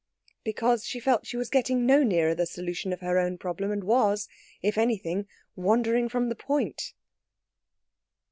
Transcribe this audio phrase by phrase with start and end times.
[0.43, 3.83] Because she felt she was getting no nearer the solution of her own problem, and
[3.83, 4.27] was,
[4.63, 6.95] if anything, wandering from the point.